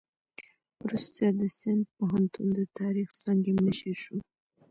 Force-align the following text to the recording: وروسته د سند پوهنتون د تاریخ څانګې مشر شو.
وروسته 0.83 1.23
د 1.39 1.41
سند 1.59 1.83
پوهنتون 1.95 2.47
د 2.57 2.59
تاریخ 2.79 3.07
څانګې 3.21 3.53
مشر 3.65 3.95
شو. 4.03 4.17